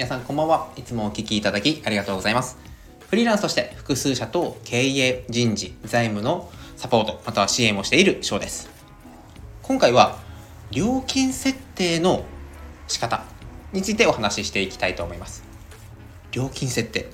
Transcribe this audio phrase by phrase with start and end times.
[0.00, 0.72] 皆さんこんばんは。
[0.76, 2.56] いつもお聞きいただきありがとうございます。
[3.10, 8.70] フリーランスとして複数社と経営、人事、財務のサポート、または支援をしている翔です。
[9.60, 10.16] 今回は
[10.70, 12.24] 料金設定の
[12.88, 13.24] 仕方
[13.74, 15.44] についてお話ししていきたいと思います。
[16.32, 17.10] 料金設定。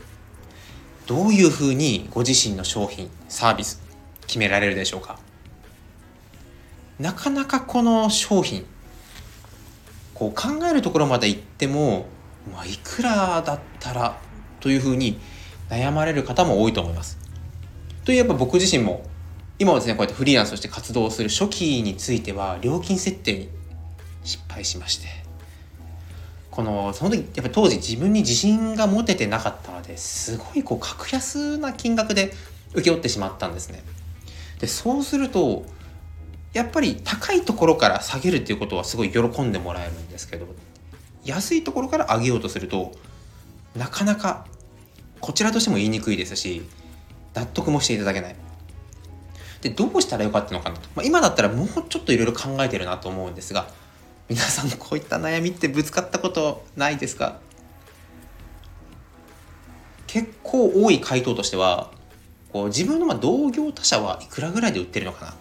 [1.08, 3.82] どういうふうにご自身の商品、サービス
[4.28, 5.18] 決められるでしょうか
[7.00, 8.64] なかなかこの商品
[10.14, 12.06] こう考えるところまで行っても、
[12.52, 14.18] まあ、いくらだったら
[14.60, 15.18] というふうに
[15.68, 17.18] 悩まれる方も多いと思います。
[18.04, 19.04] というやっぱ僕自身も
[19.58, 23.48] 今はですねこうやってフリーランスとして活動する初期については料金設定に
[24.22, 25.08] 失敗しまして
[26.50, 32.32] このその時やっぱり当時自分に自信が持ててなかったのですごいこう格安な金額で
[32.74, 33.82] 請け負ってしまったんですね。
[34.60, 35.64] でそうすると
[36.52, 40.46] やっぱり高いところから下げるっていうことはすごい喜んでもらえるんですけど
[41.26, 42.92] 安いところから上げようとすると
[43.76, 44.46] なかなか
[45.20, 46.62] こちらとしても言いにくいですし
[47.34, 48.36] 納得もしていただけない。
[49.60, 53.66] でどうしたらよかったのかなと、まあ、今だったらもうちょっといろいろ考えてるなと思うんですが
[54.28, 57.40] 皆さんこういった悩みってぶつかったことないですか？
[60.06, 61.90] 結構多い回答としては
[62.52, 65.34] こう自分のま同業他社はいくらぐらいで売ってるのかな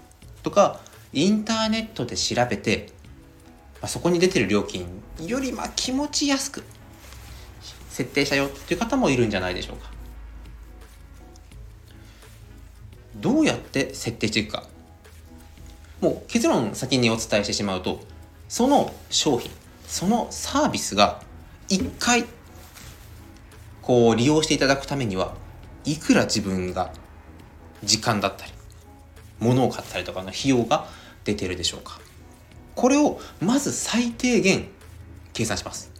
[0.43, 0.79] とか
[1.13, 2.89] インターネットで調べて、
[3.85, 4.87] あ、そこに出てる料金
[5.25, 6.63] よりま気持ち安く
[7.89, 9.89] 設定したよっていう方もいるんじゃないでしょうか。
[13.15, 14.63] どうやって設定していくか。
[16.01, 18.01] もう結論先にお伝えしてしまうと、
[18.49, 19.49] その商品、
[19.87, 21.21] そのサービスが
[21.69, 22.25] 一回
[23.81, 25.35] こう利用していただくためには
[25.85, 26.91] いくら自分が
[27.83, 28.51] 時間だったり
[29.39, 30.87] 物を買ったりとかの費用が
[31.23, 31.99] 出てるでしょうか
[32.75, 34.67] これをまず最低限
[35.33, 35.91] 計算します。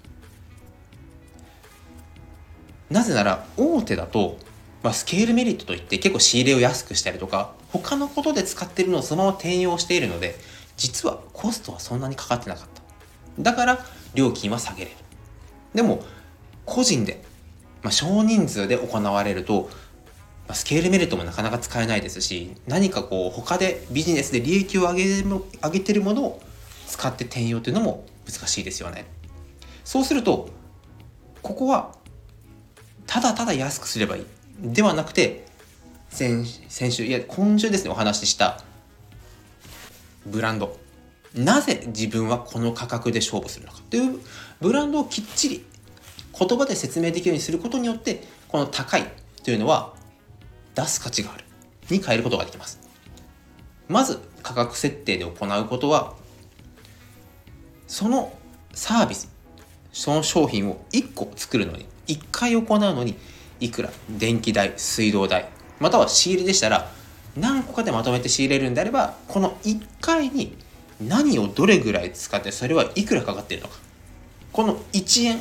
[2.90, 4.38] なぜなら大手だと、
[4.84, 10.36] まあ、スケールメリットといって結構仕入れを安くしたりとか他のことで使ってるのをそのまま転用しているので
[10.78, 12.82] 実はコストはそんなにかかってなかった。
[13.42, 13.80] だから
[14.14, 14.98] 料金は下げれる。
[15.74, 16.04] でも
[16.66, 17.24] 個人で、
[17.82, 19.70] まあ、少人数で行われると
[20.48, 26.42] まスケールメリットもなかなか使えないですし何かこう他でビジネスで利益を上げ上げてるものを
[26.88, 29.06] 使って転用というのも難しいですよね。
[29.84, 30.50] そうすると
[31.42, 31.96] ここは
[33.06, 34.26] ただただ安くすればいい。
[34.60, 35.46] ではなくて
[36.10, 38.62] 先先週いや今週ですねお話しした
[40.26, 40.78] ブランド。
[41.34, 43.80] なぜ自分はこの価格で勝負するのか。
[43.90, 44.20] という
[44.62, 45.66] ブランドをきっちり
[46.38, 49.04] 言葉で説明できるようにすることによってこの高い
[49.44, 49.94] というのは
[50.74, 51.46] 出す価値がある。
[51.90, 52.80] に変えることができます。
[53.88, 56.16] まず価格設定で行うことは
[57.88, 58.34] その
[58.74, 59.32] サービス
[59.92, 63.16] その商品を1個作るのに1回行うのに
[63.60, 66.92] いくら電気代水道代または仕入れでしたら
[67.38, 70.58] 何個かでまとめて仕入れるんであればこの1回に
[71.02, 73.76] 何をどれぐらい使ってそれはいくらかかっているのか。
[74.54, 75.40] この1円い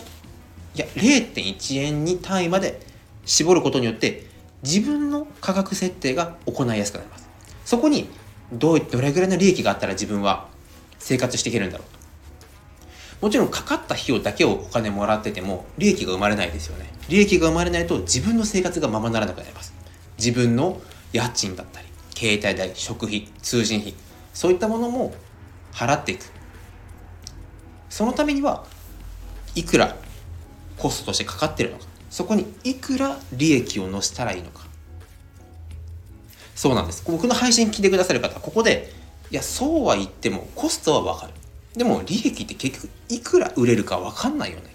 [0.74, 2.80] や0.1円に単位まで
[3.24, 4.26] 絞ることによって
[4.64, 7.28] 自分の価格設定が行いやすくなります。
[7.64, 8.08] そこに
[8.52, 10.48] どうどれぐらいの利益があったら自分は
[10.98, 11.93] 生活していけるんだろう。
[13.24, 16.92] もちろんかかった費用だけをお金もらってても利益が生まれないですよね。
[17.08, 19.72] 利益が生まれないと自分の生活がままならなくなります。
[20.18, 20.78] 自分の
[21.10, 23.94] 家賃だったり携帯代食費通信費
[24.34, 25.14] そういったものも
[25.72, 26.26] 払っていく。
[27.88, 28.66] そのためには
[29.54, 29.96] いくら
[30.76, 31.86] コストとしてかかってるのか。
[32.10, 34.66] そこにいくら利益を乗せたらいいのか。
[36.54, 37.02] そうなんです。
[37.06, 38.92] 僕の配信聞いてくださる方ここで
[39.30, 41.33] いやそうは言ってもコストは分かる。
[41.76, 44.74] でも利益って結局いくら売れるか分かんないよね。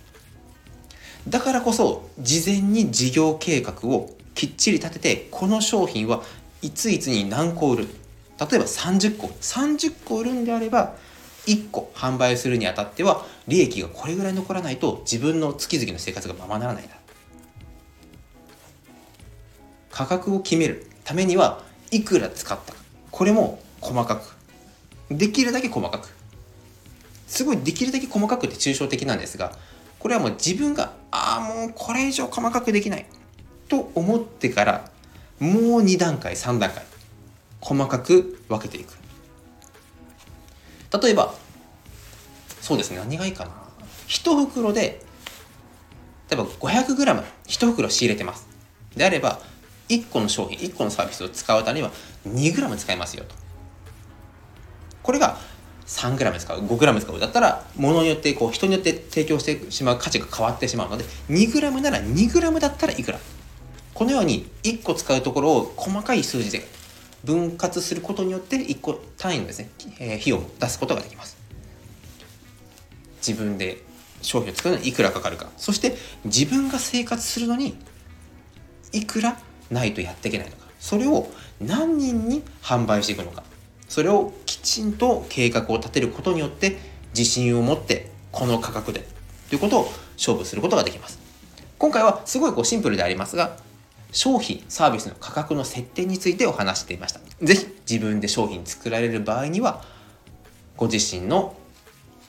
[1.27, 6.23] だからこそ事前に事業計画をきっちり立ててこの商品は
[6.61, 7.87] いついつに何個売る。
[8.39, 9.27] 例えば30個。
[9.27, 10.95] 30個売るんであれば
[11.45, 16.89] 1個販売するにあたっては利益がこれぐらい残らないと自分の月々の生活がままならないな
[19.91, 20.87] 価格を決める。
[21.03, 21.61] ためには
[21.91, 22.73] いくら使った。
[22.73, 22.79] か
[23.11, 24.35] これも細かく。
[25.09, 26.18] できるだけ細かく。
[27.29, 29.53] すごいできるだけ細かくて抽象的なんですが
[29.99, 33.05] これはもう自分がああもうこれ以上細かくできない
[33.67, 34.91] と思ってから
[35.39, 36.83] もう2段階3段階
[37.61, 38.93] 細かく分けていく。
[41.01, 41.35] 例えば
[42.61, 43.51] そうですね何がいいかな。
[44.07, 45.01] 1袋で
[46.29, 48.47] 例えば 500g1 袋仕入れてます。
[48.95, 49.39] であれば
[49.87, 51.91] 1個の商品1個のサービスを使うためには
[52.27, 53.35] 2g 使いますよと。
[55.03, 55.37] これが
[55.89, 63.19] 3g 使う 5g 使うだったら物によってこう人によって提供してしまう価値が変わってしまうので 2g なら 2g だったらいくら？
[63.95, 66.65] このように1個使うところを細かい数字で
[67.25, 69.69] 分割することによって1個単位のですね、
[69.99, 71.37] えー、費用を出すことができます。
[73.17, 73.83] 自分で
[74.21, 75.49] 商品を作るのにいくらかかるか。
[75.57, 77.77] そして自分が生活するのに
[78.93, 79.37] いくら
[79.69, 80.67] ないとやっていけないのか。
[80.79, 81.27] それを
[81.59, 83.43] 何人に販売していくのか。
[83.89, 86.77] それをちんと計画を立てることによって
[87.17, 89.07] 自信を持ってこの価格で
[89.49, 91.19] ということを勝負することができます
[91.77, 93.57] 今回はすごいこうシンプルでありますが
[94.11, 99.83] 商品サービスの価格の設定についてお話していました是非自分で商品作られる場合には
[100.77, 101.55] ご自身の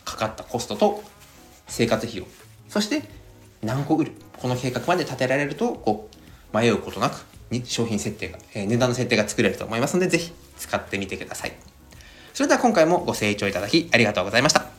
[0.05, 1.03] かかったコストと
[1.69, 2.27] 生活費用
[2.69, 3.03] そして
[3.63, 11.53] 何個売るこの計画まで立てられるとこう迷うことなくに商品設定が、えー、値段の設定が作れると思いますので、ぜひ使ってみてください。
[12.35, 14.70] それでは今回もご清聴いただきありがとうございました。